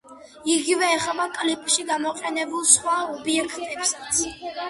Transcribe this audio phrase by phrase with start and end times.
[0.51, 4.25] იგივე ეხება კლიპში გამოყენებულ სხვა ობიექტებსაც.